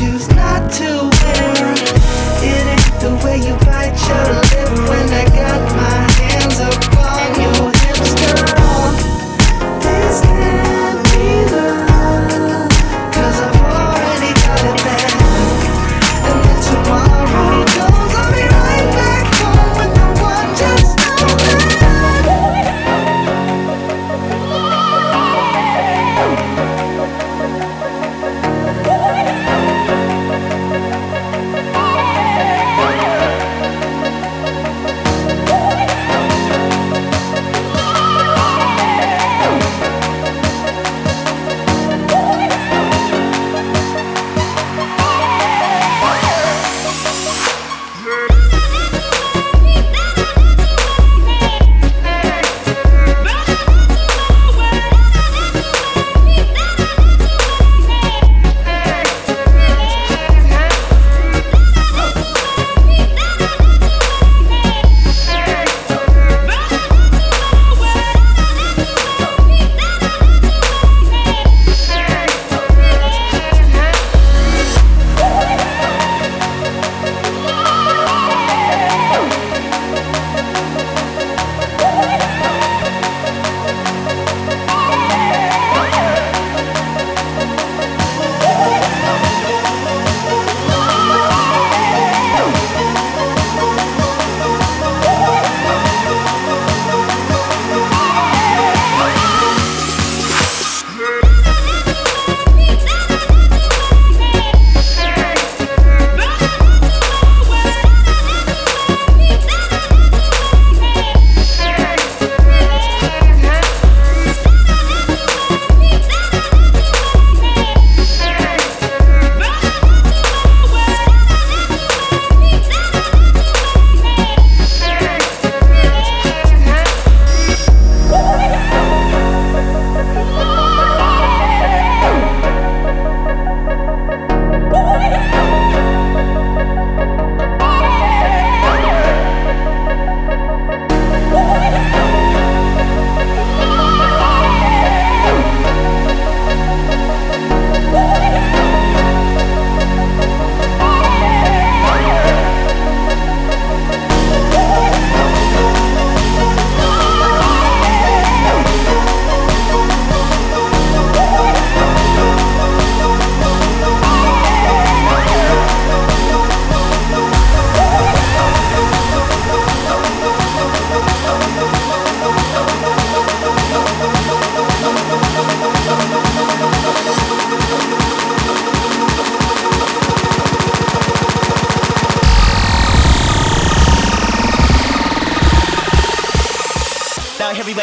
choose 0.00 0.29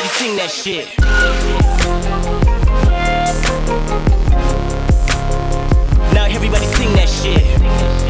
sing 0.07 0.35
that 0.37 0.49
shit. 0.49 0.87
Now 6.13 6.25
everybody 6.25 6.65
sing 6.67 6.93
that 6.95 7.09
shit. 7.09 8.06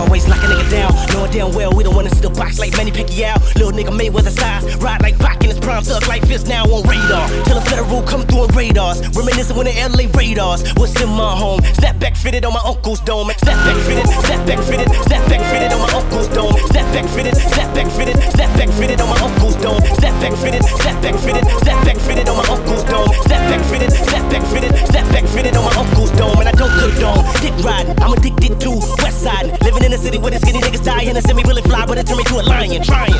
Always 0.00 0.26
lock 0.28 0.42
a 0.42 0.48
nigga 0.48 0.70
down. 0.70 0.90
Knowing 1.12 1.30
damn 1.30 1.52
well 1.52 1.72
we 1.76 1.84
don't 1.84 1.94
wanna 1.94 2.08
see 2.08 2.22
the 2.22 2.30
box 2.30 2.58
like 2.58 2.72
Manny 2.76 2.90
Pacquiao. 2.90 3.36
Little 3.54 3.72
nigga 3.72 3.92
Mayweather 3.92 4.32
size. 4.32 4.64
Ride 4.76 5.02
like 5.02 5.18
Pac 5.18 5.44
in 5.44 5.50
his 5.50 5.60
prime. 5.60 5.84
Thug 5.84 6.06
like 6.08 6.24
fist 6.26 6.48
now 6.48 6.64
on 6.64 6.88
radar. 6.88 7.28
Till 7.44 7.60
the 7.60 7.66
federal 7.68 8.02
come 8.02 8.22
through 8.24 8.44
in 8.44 8.50
radars. 8.56 9.04
Reminiscing 9.14 9.56
when 9.56 9.66
the 9.66 9.76
LA 9.76 10.08
Raiders 10.16 10.64
was 10.80 10.96
in 11.02 11.08
my 11.10 11.36
home. 11.36 11.60
Snapback 11.76 12.16
fitted 12.16 12.46
on 12.46 12.54
my 12.54 12.62
uncle's 12.64 13.00
dome. 13.00 13.28
Snapback 13.28 13.76
fitted, 13.84 14.06
snapback 14.24 14.60
fitted, 14.64 14.88
snapback 15.04 15.42
fitted 15.52 15.72
on 15.72 15.80
my 15.84 15.92
uncle's 15.92 16.28
dome. 16.28 16.56
Snapback 16.72 17.06
fitted, 17.12 17.34
snapback 17.34 17.88
fitted, 17.92 18.16
snapback 18.32 18.70
fitted 18.80 19.00
on 19.00 19.08
my 19.08 19.20
uncle's 19.20 19.56
dome. 19.56 19.80
Snapback 20.00 20.34
fitted, 20.40 20.62
snapback 20.62 21.16
fitted, 21.24 21.44
snapback 21.60 21.98
fitted 22.08 22.28
on 22.28 22.36
my 22.36 22.46
uncle's 22.48 22.84
dome. 22.88 23.08
Snapback 23.28 23.62
fitted, 23.68 23.90
snapback 23.92 24.44
fitted, 24.48 24.72
snapback 24.88 25.28
fitted 25.28 25.56
on 25.56 25.64
my 25.64 25.74
uncle's 25.76 26.10
dome. 26.12 26.38
And 26.40 26.48
I 26.48 26.52
don't 26.52 26.72
condone 26.72 27.24
dick 27.44 27.54
riding. 27.64 27.94
I'm 28.00 28.12
addicted 28.12 28.60
to 28.60 28.70
West 29.02 29.20
Side. 29.22 29.46
Living 29.62 29.84
in 29.84 29.89
a 29.92 29.98
city 29.98 30.18
where 30.18 30.30
the 30.30 30.38
skinny 30.38 30.60
niggas 30.60 30.84
die 30.84 31.02
and 31.02 31.16
a 31.18 31.22
semi 31.22 31.42
bullet 31.42 31.64
fly, 31.64 31.84
but 31.86 31.98
it 31.98 32.06
turned 32.06 32.18
me 32.18 32.24
to 32.24 32.38
a 32.38 32.44
lion. 32.44 32.82
Trying. 32.82 33.10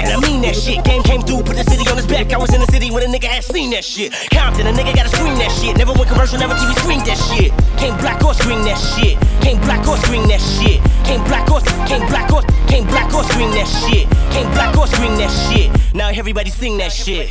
And 0.00 0.10
I 0.12 0.18
mean 0.20 0.42
that 0.42 0.56
shit. 0.56 0.84
Game 0.84 1.02
came 1.02 1.22
through, 1.22 1.42
put 1.44 1.56
the 1.56 1.64
city 1.64 1.88
on 1.88 1.96
his 1.96 2.06
back. 2.06 2.32
I 2.32 2.38
was 2.38 2.52
in 2.52 2.60
the 2.60 2.66
city 2.66 2.90
when 2.90 3.02
a 3.02 3.06
nigga 3.06 3.24
had 3.24 3.44
seen 3.44 3.70
that 3.70 3.84
shit. 3.84 4.12
Compton, 4.30 4.66
a 4.66 4.72
nigga 4.72 4.94
gotta 4.94 5.08
scream 5.08 5.36
that 5.38 5.50
shit. 5.52 5.76
Never 5.78 5.92
went 5.92 6.08
commercial, 6.08 6.38
never 6.38 6.54
TV 6.54 6.74
screened 6.76 7.06
that 7.06 7.16
shit. 7.16 7.52
Came 7.78 7.96
black 7.98 8.24
or 8.24 8.34
screen 8.34 8.60
that 8.64 8.76
shit. 8.76 9.16
Came 9.40 9.60
black 9.62 9.86
or 9.86 9.96
screen 9.98 10.28
that 10.28 10.40
shit. 10.40 10.82
Came 11.08 11.22
black 11.24 11.48
or, 11.50 11.60
came 11.88 12.04
black 12.08 12.32
or, 12.32 12.42
came 12.68 12.84
black 12.86 13.14
or 13.14 13.24
screen 13.24 13.50
that 13.56 13.68
shit. 13.68 14.04
Came 14.34 14.50
black 14.52 14.76
or 14.76 14.86
screen 14.86 15.16
that 15.16 15.30
shit. 15.48 15.70
Now 15.94 16.08
everybody 16.08 16.50
sing 16.50 16.76
that 16.78 16.92
shit. 16.92 17.30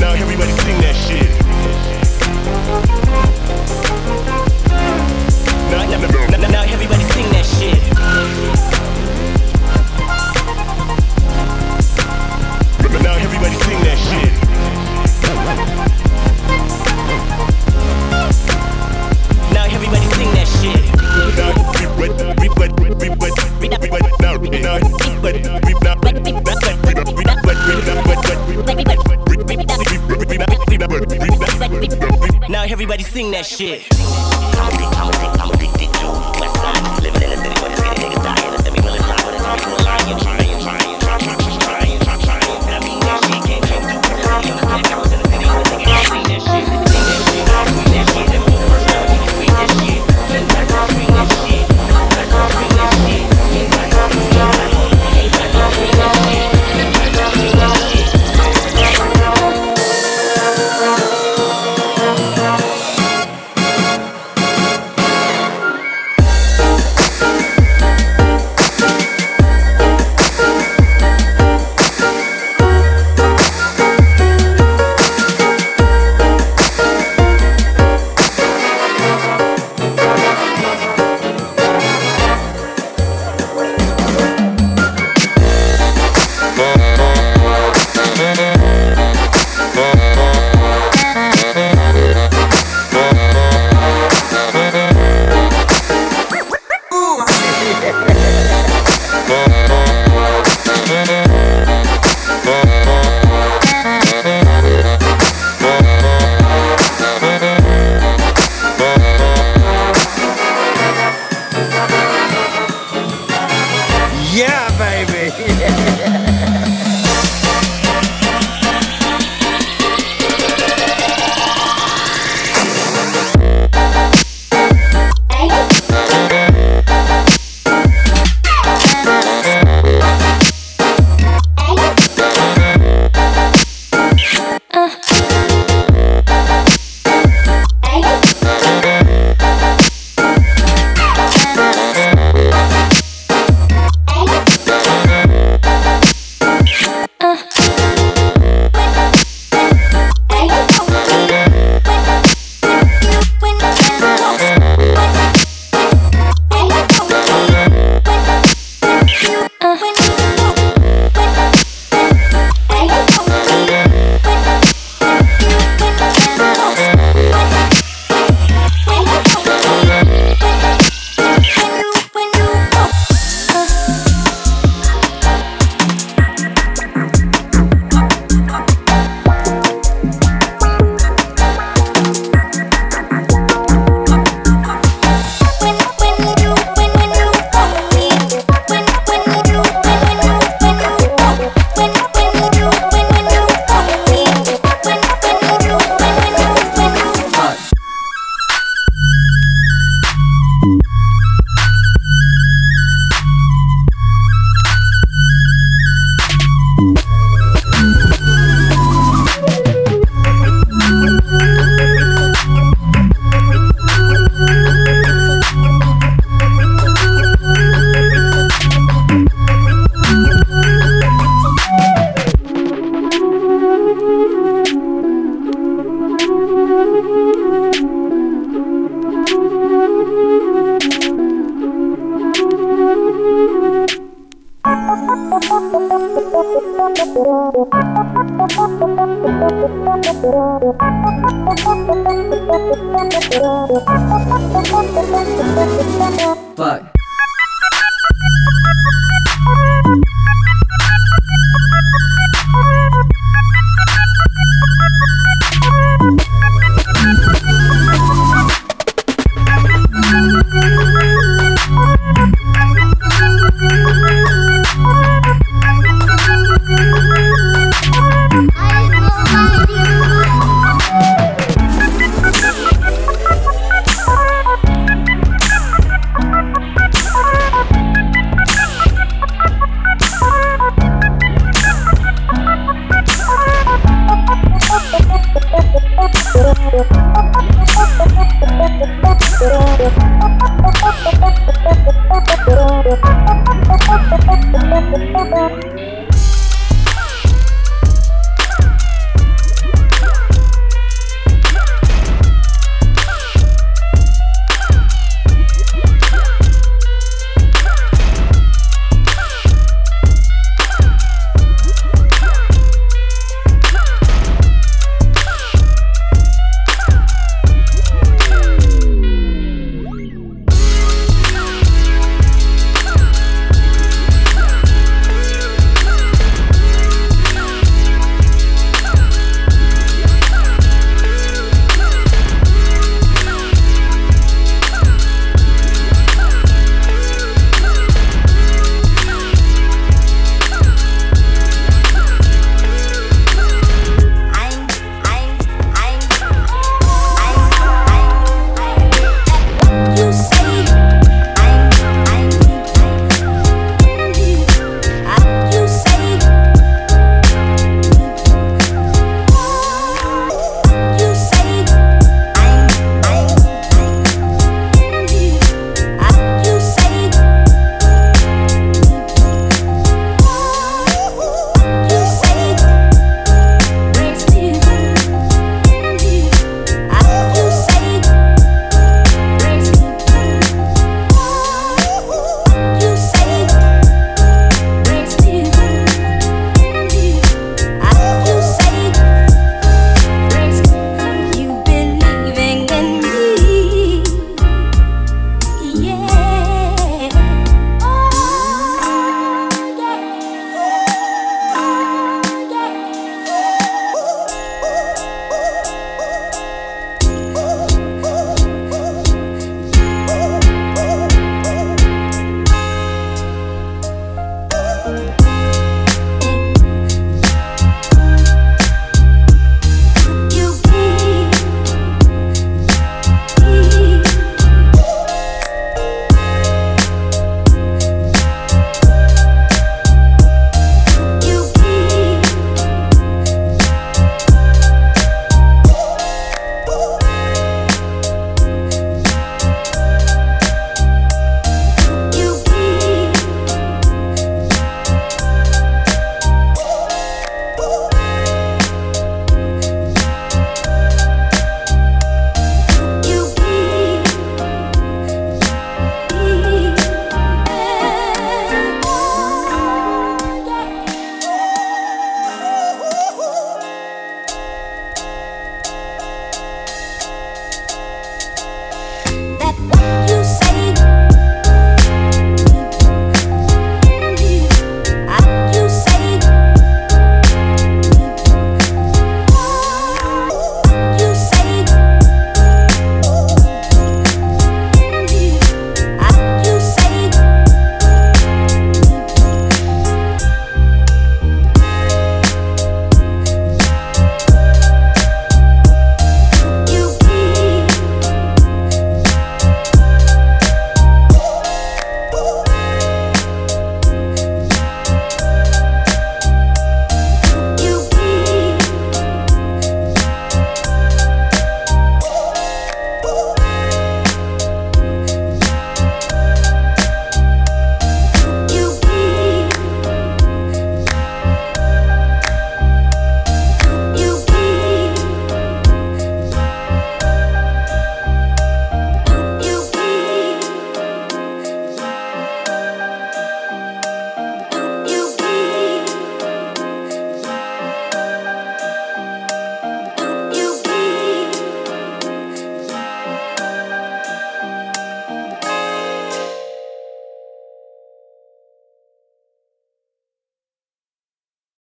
Now 0.00 0.12
everybody 0.16 0.52
sing 0.64 0.80
that 0.80 0.96
shit. 1.06 1.29
Now, 5.70 5.82
now, 5.90 6.36
now, 6.36 6.48
now 6.48 6.62
everybody 6.62 7.04
sing 7.14 7.28
that 7.32 7.44
shit. 7.44 7.80
Now 13.02 13.14
everybody 13.16 13.54
sing 13.64 13.80
that 13.84 13.98
shit. 13.98 14.32
Now 19.52 19.64
everybody 19.64 20.06
sing 20.14 20.30
that 20.34 20.48
shit. 20.60 20.84
Now 21.36 21.50
everybody, 21.50 22.14
everybody, 22.46 22.72
everybody, 22.94 23.32
everybody, 23.74 24.10
now, 24.20 24.36
now, 24.36 24.76
everybody, 24.76 25.40
now 25.82 25.99
everybody 32.80 33.04
sing 33.04 33.30
that 33.30 33.44
shit. 33.44 33.86